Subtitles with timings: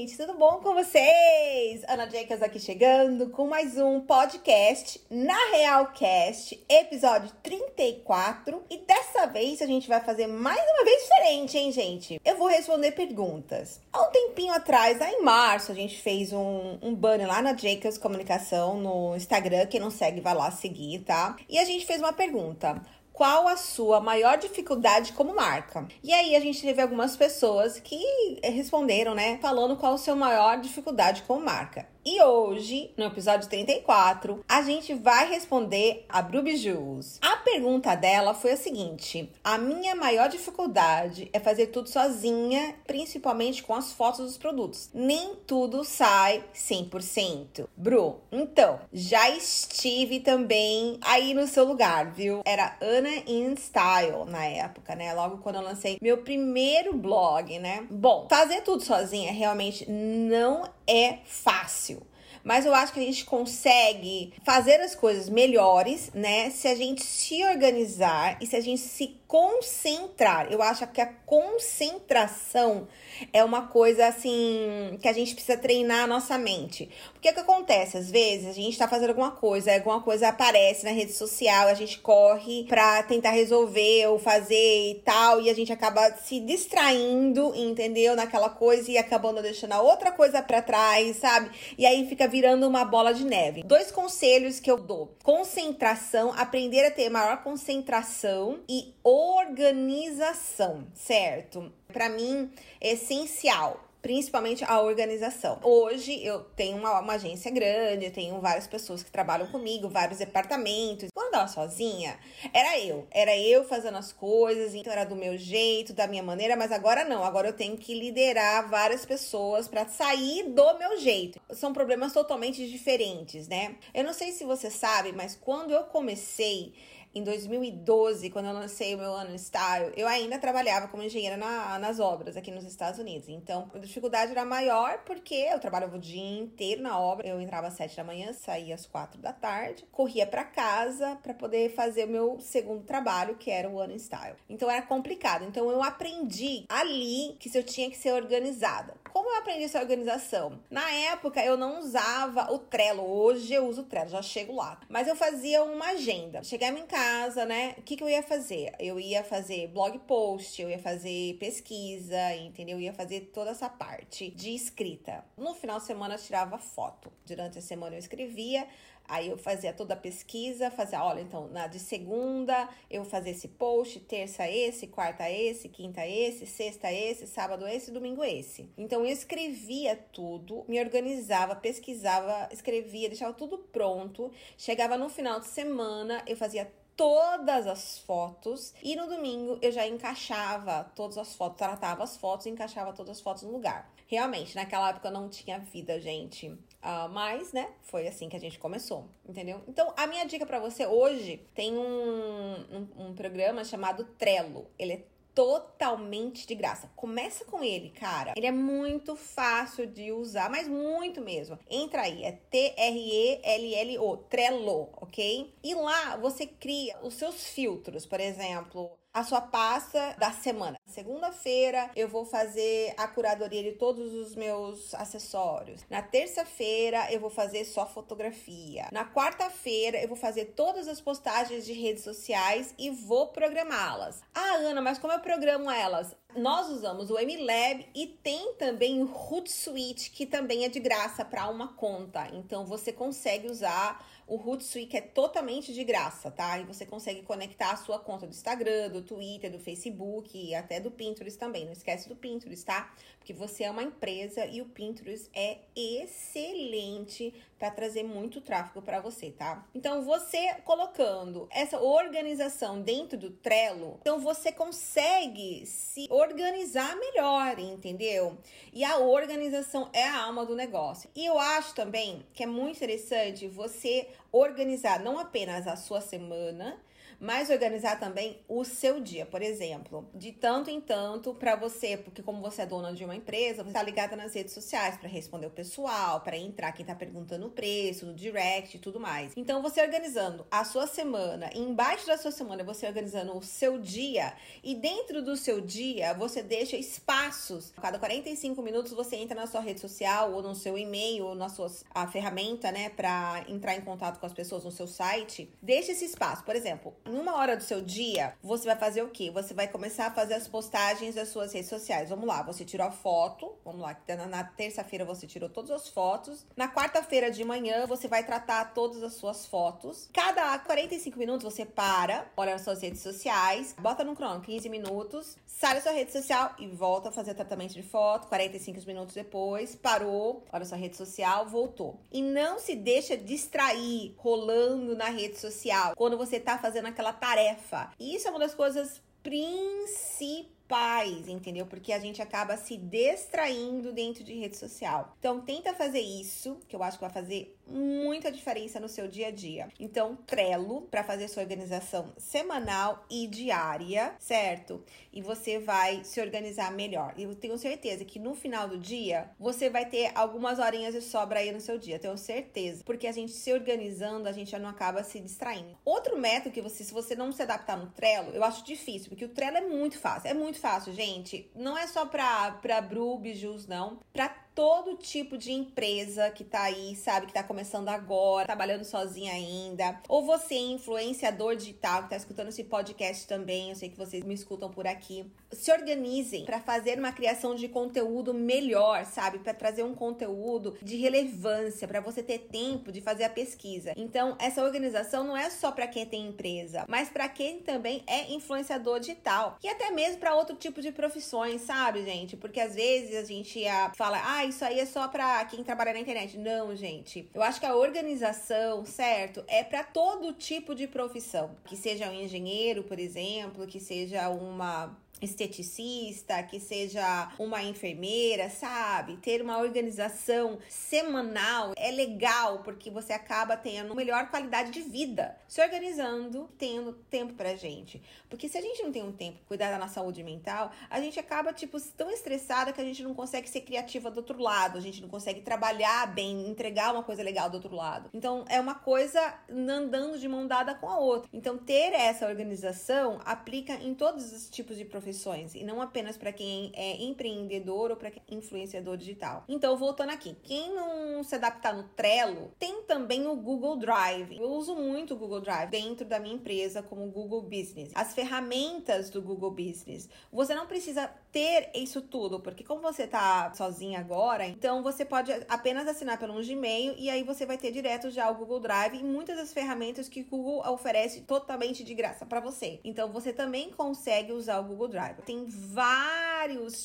[0.00, 0.16] gente?
[0.16, 1.82] Tudo bom com vocês?
[1.86, 8.62] Ana Jacobs aqui chegando com mais um podcast na Realcast, episódio 34.
[8.70, 12.20] E dessa vez a gente vai fazer mais uma vez diferente, hein, gente?
[12.24, 13.78] Eu vou responder perguntas.
[13.92, 17.54] Há um tempinho atrás, lá em março, a gente fez um, um banner lá na
[17.54, 19.66] Jacobs Comunicação no Instagram.
[19.66, 21.36] Quem não segue, vai lá seguir, tá?
[21.46, 22.80] E a gente fez uma pergunta
[23.20, 25.86] qual a sua maior dificuldade como marca.
[26.02, 28.02] E aí a gente teve algumas pessoas que
[28.42, 31.86] responderam, né, falando qual a sua maior dificuldade como marca.
[32.02, 37.18] E hoje, no episódio 34, a gente vai responder a Bruby Jules.
[37.20, 43.62] A pergunta dela foi a seguinte: A minha maior dificuldade é fazer tudo sozinha, principalmente
[43.62, 44.88] com as fotos dos produtos.
[44.94, 47.66] Nem tudo sai 100%.
[47.76, 52.40] Bru, então, já estive também aí no seu lugar, viu?
[52.46, 55.12] Era Ana in Style na época, né?
[55.12, 57.86] Logo quando eu lancei meu primeiro blog, né?
[57.90, 62.02] Bom, fazer tudo sozinha realmente não é fácil
[62.42, 66.50] mas eu acho que a gente consegue fazer as coisas melhores, né?
[66.50, 70.50] Se a gente se organizar e se a gente se concentrar.
[70.50, 72.88] Eu acho que a concentração
[73.32, 76.88] é uma coisa assim que a gente precisa treinar a nossa mente.
[77.20, 77.98] Porque o que acontece?
[77.98, 81.74] Às vezes a gente tá fazendo alguma coisa, alguma coisa aparece na rede social, a
[81.74, 87.52] gente corre pra tentar resolver ou fazer e tal, e a gente acaba se distraindo,
[87.54, 88.16] entendeu?
[88.16, 91.50] Naquela coisa e acabando deixando a outra coisa para trás, sabe?
[91.76, 93.64] E aí fica virando uma bola de neve.
[93.64, 101.70] Dois conselhos que eu dou: concentração, aprender a ter maior concentração e organização, certo?
[101.92, 105.58] Para mim é essencial principalmente a organização.
[105.62, 110.18] Hoje eu tenho uma, uma, agência grande, eu tenho várias pessoas que trabalham comigo, vários
[110.18, 111.10] departamentos.
[111.14, 112.18] Quando eu sozinha,
[112.52, 116.56] era eu, era eu fazendo as coisas, então era do meu jeito, da minha maneira,
[116.56, 121.40] mas agora não, agora eu tenho que liderar várias pessoas para sair do meu jeito.
[121.52, 123.76] São problemas totalmente diferentes, né?
[123.94, 126.74] Eu não sei se você sabe, mas quando eu comecei
[127.14, 131.78] em 2012, quando eu lancei o meu ano Style, eu ainda trabalhava como engenheira na,
[131.78, 133.28] nas obras aqui nos Estados Unidos.
[133.28, 137.26] Então, a dificuldade era maior porque eu trabalhava o dia inteiro na obra.
[137.26, 141.34] Eu entrava às 7 da manhã, saía às 4 da tarde, corria para casa para
[141.34, 144.36] poder fazer o meu segundo trabalho, que era o ano Style.
[144.48, 145.44] Então, era complicado.
[145.44, 148.94] Então, eu aprendi ali que eu tinha que ser organizada.
[149.12, 150.60] Como eu aprendi essa organização?
[150.70, 154.80] Na época eu não usava o Trello, hoje eu uso o Trello, já chego lá.
[154.88, 156.42] Mas eu fazia uma agenda.
[156.44, 156.99] Chegava em casa,
[157.46, 157.74] né?
[157.78, 158.72] O que, que eu ia fazer?
[158.78, 162.76] Eu ia fazer blog post, eu ia fazer pesquisa, entendeu?
[162.76, 165.24] Eu ia fazer toda essa parte de escrita.
[165.36, 167.12] No final de semana eu tirava foto.
[167.26, 168.66] Durante a semana eu escrevia.
[169.10, 173.48] Aí eu fazia toda a pesquisa, fazia, olha, então, na de segunda eu fazer esse
[173.48, 178.70] post, terça esse, quarta esse, quinta esse, sexta esse, sábado esse, domingo esse.
[178.78, 184.30] Então eu escrevia tudo, me organizava, pesquisava, escrevia, deixava tudo pronto.
[184.56, 186.70] Chegava no final de semana, eu fazia
[187.00, 192.44] todas as fotos e no domingo eu já encaixava todas as fotos, tratava as fotos
[192.44, 193.90] e encaixava todas as fotos no lugar.
[194.06, 196.50] Realmente, naquela época não tinha vida, gente.
[196.50, 199.62] Uh, mas, né, foi assim que a gente começou, entendeu?
[199.66, 204.66] Então, a minha dica para você hoje tem um, um, um programa chamado Trello.
[204.78, 205.02] Ele é
[205.40, 206.90] totalmente de graça.
[206.94, 208.34] Começa com ele, cara.
[208.36, 211.58] Ele é muito fácil de usar, mas muito mesmo.
[211.70, 215.54] Entra aí, é T-R-E-L-L-O, Trello, ok?
[215.64, 220.78] E lá você cria os seus filtros, por exemplo, a sua pasta da semana.
[220.86, 225.84] Segunda-feira eu vou fazer a curadoria de todos os meus acessórios.
[225.90, 228.88] Na terça-feira eu vou fazer só fotografia.
[228.92, 234.22] Na quarta-feira eu vou fazer todas as postagens de redes sociais e vou programá-las.
[234.34, 236.14] Ah, Ana, mas como eu programo elas?
[236.36, 241.48] Nós usamos o MLab e tem também o Hootsuite, que também é de graça para
[241.48, 242.28] uma conta.
[242.32, 246.56] Então você consegue usar o Hootsuite, é totalmente de graça, tá?
[246.60, 250.78] E você consegue conectar a sua conta do Instagram, do Twitter, do Facebook e até
[250.78, 251.64] do Pinterest também.
[251.64, 252.94] Não esquece do Pinterest, tá?
[253.18, 259.00] Porque você é uma empresa e o Pinterest é excelente para trazer muito tráfego para
[259.00, 259.66] você, tá?
[259.74, 268.38] Então você colocando essa organização dentro do Trello, então você consegue se organizar melhor, entendeu?
[268.72, 271.10] E a organização é a alma do negócio.
[271.14, 276.80] E eu acho também que é muito interessante você organizar não apenas a sua semana,
[277.20, 282.22] mas organizar também o seu dia, por exemplo, de tanto em tanto para você, porque
[282.22, 285.46] como você é dona de uma empresa, você tá ligada nas redes sociais para responder
[285.46, 289.34] o pessoal, para entrar quem tá perguntando o preço, no direct e tudo mais.
[289.36, 294.32] Então você organizando a sua semana, embaixo da sua semana você organizando o seu dia
[294.64, 297.72] e dentro do seu dia você deixa espaços.
[297.76, 301.34] A cada 45 minutos você entra na sua rede social ou no seu e-mail ou
[301.34, 301.68] na sua
[302.10, 305.52] ferramenta, né, para entrar em contato com as pessoas no seu site.
[305.60, 309.08] Deixa esse espaço, por exemplo, em uma hora do seu dia, você vai fazer o
[309.08, 309.30] quê?
[309.30, 312.10] Você vai começar a fazer as postagens das suas redes sociais.
[312.10, 313.52] Vamos lá, você tirou a foto.
[313.64, 313.96] Vamos lá,
[314.28, 316.46] na terça-feira você tirou todas as fotos.
[316.56, 320.08] Na quarta-feira de manhã, você vai tratar todas as suas fotos.
[320.12, 325.36] Cada 45 minutos você para, olha as suas redes sociais, bota no crono 15 minutos,
[325.46, 328.28] sai da sua rede social e volta a fazer tratamento de foto.
[328.28, 331.98] 45 minutos depois, parou, olha a sua rede social, voltou.
[332.10, 337.92] E não se deixa distrair rolando na rede social quando você tá fazendo aquela tarefa.
[337.98, 341.66] E isso é uma das coisas principais pais, entendeu?
[341.66, 345.16] Porque a gente acaba se distraindo dentro de rede social.
[345.18, 349.28] Então, tenta fazer isso, que eu acho que vai fazer muita diferença no seu dia
[349.28, 349.68] a dia.
[349.78, 354.84] Então, Trello para fazer sua organização semanal e diária, certo?
[355.12, 357.14] E você vai se organizar melhor.
[357.18, 361.40] Eu tenho certeza que no final do dia você vai ter algumas horinhas de sobra
[361.40, 364.68] aí no seu dia, tenho certeza, porque a gente se organizando, a gente já não
[364.68, 365.76] acaba se distraindo.
[365.84, 369.24] Outro método que você, se você não se adaptar no Trello, eu acho difícil, porque
[369.24, 371.50] o Trello é muito fácil, é muito fácil, gente.
[371.54, 373.98] Não é só pra, pra Bru, Bijus, não.
[374.12, 379.32] Pra todo tipo de empresa que tá aí, sabe, que tá começando agora, trabalhando sozinha
[379.32, 383.96] ainda, ou você é influenciador digital que tá escutando esse podcast também, eu sei que
[383.96, 385.30] vocês me escutam por aqui.
[385.52, 390.96] Se organizem para fazer uma criação de conteúdo melhor, sabe, para trazer um conteúdo de
[390.96, 393.92] relevância, para você ter tempo de fazer a pesquisa.
[393.96, 398.32] Então, essa organização não é só para quem tem empresa, mas para quem também é
[398.32, 402.36] influenciador digital e até mesmo para outro tipo de profissões, sabe, gente?
[402.36, 403.62] Porque às vezes a gente
[403.94, 406.38] fala, ah, isso aí é só para quem trabalha na internet.
[406.38, 407.28] Não, gente.
[407.34, 411.50] Eu acho que a organização, certo, é para todo tipo de profissão.
[411.64, 419.16] Que seja um engenheiro, por exemplo, que seja uma esteticista, que seja uma enfermeira, sabe?
[419.18, 425.60] Ter uma organização semanal é legal porque você acaba tendo melhor qualidade de vida, se
[425.60, 428.02] organizando, tendo tempo pra gente.
[428.28, 431.18] Porque se a gente não tem um tempo cuidar da nossa saúde mental, a gente
[431.18, 434.80] acaba tipo tão estressada que a gente não consegue ser criativa do outro lado, a
[434.80, 438.08] gente não consegue trabalhar bem, entregar uma coisa legal do outro lado.
[438.14, 439.20] Então é uma coisa
[439.50, 441.28] andando de mão dada com a outra.
[441.32, 446.16] Então ter essa organização aplica em todos os tipos de profissões profissões e não apenas
[446.16, 449.44] para quem é empreendedor ou para é influenciador digital.
[449.48, 454.36] Então, voltando aqui, quem não se adaptar no Trello, tem também o Google Drive.
[454.38, 457.90] Eu uso muito o Google Drive dentro da minha empresa como Google Business.
[457.94, 460.08] As ferramentas do Google Business.
[460.32, 465.32] Você não precisa ter isso tudo, porque como você tá sozinha agora, então você pode
[465.48, 469.04] apenas assinar pelo Gmail e aí você vai ter direto já o Google Drive e
[469.04, 472.80] muitas das ferramentas que o Google oferece totalmente de graça para você.
[472.82, 474.99] Então você também consegue usar o Google Drive.
[475.24, 476.29] Tem vários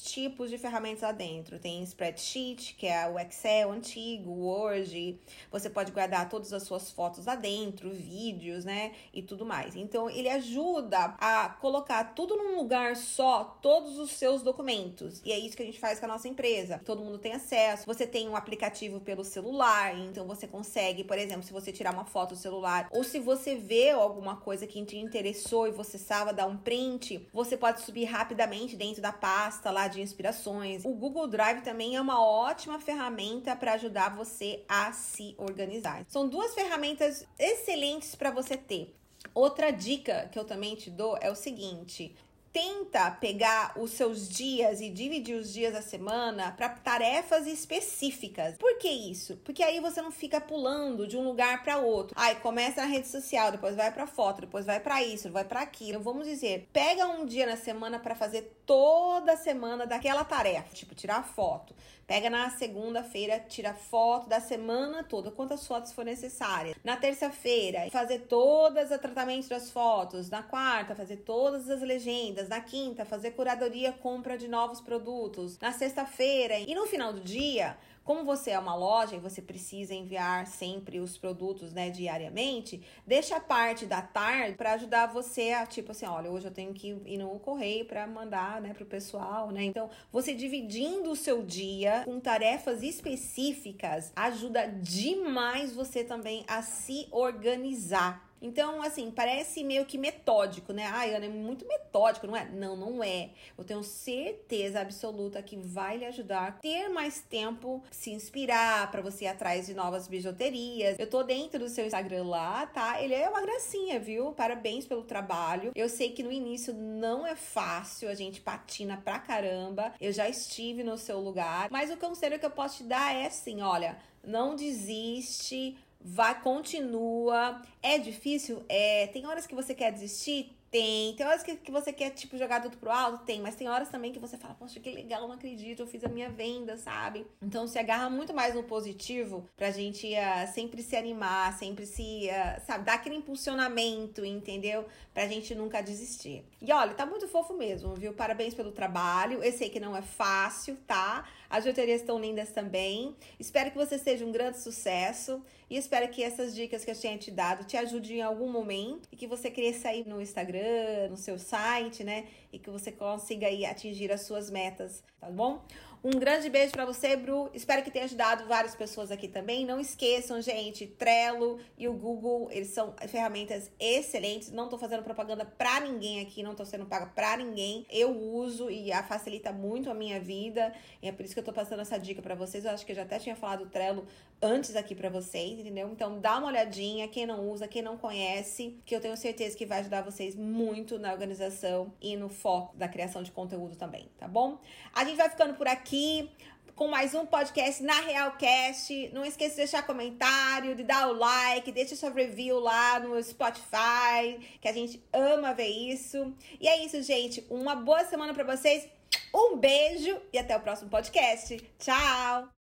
[0.02, 1.60] tipos de ferramentas lá dentro.
[1.60, 5.20] Tem spreadsheet, que é o Excel antigo, Word.
[5.52, 8.94] Você pode guardar todas as suas fotos lá dentro, vídeos, né?
[9.14, 9.76] E tudo mais.
[9.76, 15.22] Então, ele ajuda a colocar tudo num lugar só, todos os seus documentos.
[15.24, 16.82] E é isso que a gente faz com a nossa empresa.
[16.86, 17.86] Todo mundo tem acesso.
[17.86, 22.06] Você tem um aplicativo pelo celular, então você consegue, por exemplo, se você tirar uma
[22.06, 26.34] foto do celular, ou se você vê alguma coisa que te interessou e você sabe
[26.34, 29.12] dar um print, você pode subir rapidamente dentro da
[29.46, 30.84] pasta lá de inspirações.
[30.86, 36.04] O Google Drive também é uma ótima ferramenta para ajudar você a se organizar.
[36.08, 38.96] São duas ferramentas excelentes para você ter.
[39.36, 42.16] Outra dica que eu também te dou é o seguinte:
[42.56, 48.58] tenta pegar os seus dias e dividir os dias da semana para tarefas específicas.
[48.58, 49.36] Por que isso?
[49.44, 52.16] Porque aí você não fica pulando de um lugar para outro.
[52.18, 55.60] Aí começa na rede social, depois vai para foto, depois vai para isso, vai para
[55.60, 56.00] aquilo.
[56.00, 61.24] Vamos dizer, pega um dia na semana para fazer toda semana daquela tarefa, tipo tirar
[61.24, 61.76] foto.
[62.08, 66.76] Pega na segunda-feira, tira foto da semana toda, quantas fotos for necessárias.
[66.84, 70.30] Na terça-feira, fazer todas os tratamentos das fotos.
[70.30, 75.60] Na quarta, fazer todas as legendas na quinta, fazer curadoria, compra de novos produtos.
[75.60, 79.94] Na sexta-feira e no final do dia, como você é uma loja e você precisa
[79.94, 85.66] enviar sempre os produtos, né, diariamente, deixa a parte da tarde para ajudar você a
[85.66, 89.50] tipo assim, olha, hoje eu tenho que ir no correio para mandar, né, pro pessoal,
[89.50, 89.64] né?
[89.64, 97.08] Então, você dividindo o seu dia com tarefas específicas ajuda demais você também a se
[97.12, 98.25] organizar.
[98.42, 100.86] Então, assim, parece meio que metódico, né?
[100.86, 102.46] Ai, Ana, é muito metódico, não é?
[102.46, 103.32] Não, não é.
[103.58, 109.02] Eu tenho certeza absoluta que vai lhe ajudar a ter mais tempo, se inspirar para
[109.02, 110.98] você ir atrás de novas bijuterias.
[111.00, 113.02] Eu tô dentro do seu Instagram lá, tá?
[113.02, 114.32] Ele é uma gracinha, viu?
[114.34, 115.72] Parabéns pelo trabalho.
[115.76, 119.94] Eu sei que no início não é fácil, a gente patina pra caramba.
[120.00, 123.28] Eu já estive no seu lugar, mas o conselho que eu posso te dar é
[123.28, 127.62] assim, olha, não desiste, vai, continua.
[127.82, 128.64] É difícil?
[128.70, 129.08] É.
[129.08, 130.56] Tem horas que você quer desistir?
[130.76, 131.14] Tem.
[131.14, 133.24] Tem horas que, que você quer, tipo, jogar tudo pro alto?
[133.24, 133.40] Tem.
[133.40, 136.10] Mas tem horas também que você fala, poxa, que legal, não acredito, eu fiz a
[136.10, 137.26] minha venda, sabe?
[137.42, 142.28] Então se agarra muito mais no positivo pra gente uh, sempre se animar, sempre se,
[142.28, 144.86] uh, sabe, dar aquele impulsionamento, entendeu?
[145.14, 146.44] Pra gente nunca desistir.
[146.62, 148.14] E olha, tá muito fofo mesmo, viu?
[148.14, 149.42] Parabéns pelo trabalho.
[149.42, 151.26] Eu sei que não é fácil, tá?
[151.50, 153.16] As joterias estão lindas também.
[153.40, 157.18] Espero que você seja um grande sucesso e espero que essas dicas que eu tinha
[157.18, 160.65] te dado te ajudem em algum momento e que você cresça aí no Instagram,
[161.10, 162.28] no seu site, né?
[162.52, 165.64] E que você consiga aí atingir as suas metas, tá bom?
[166.08, 167.50] Um grande beijo para você, Bru.
[167.52, 169.66] Espero que tenha ajudado várias pessoas aqui também.
[169.66, 174.52] Não esqueçam, gente, Trello e o Google, eles são ferramentas excelentes.
[174.52, 177.88] Não tô fazendo propaganda para ninguém aqui, não tô sendo paga para ninguém.
[177.90, 180.72] Eu uso e a facilita muito a minha vida.
[181.02, 182.66] É por isso que eu tô passando essa dica para vocês.
[182.66, 184.06] Eu acho que eu já até tinha falado do Trello
[184.40, 185.90] antes aqui para vocês, entendeu?
[185.92, 189.66] Então dá uma olhadinha, quem não usa, quem não conhece, que eu tenho certeza que
[189.66, 194.28] vai ajudar vocês muito na organização e no foco da criação de conteúdo também, tá
[194.28, 194.60] bom?
[194.94, 196.30] A gente vai ficando por aqui aqui
[196.76, 199.10] com mais um podcast na Realcast.
[199.14, 204.38] Não esqueça de deixar comentário, de dar o like, deixa sua review lá no Spotify,
[204.60, 206.34] que a gente ama ver isso.
[206.60, 207.46] E é isso, gente.
[207.50, 208.90] Uma boa semana para vocês.
[209.34, 211.58] Um beijo e até o próximo podcast.
[211.80, 212.55] Tchau!